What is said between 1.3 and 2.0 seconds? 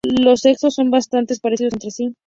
parecidos entre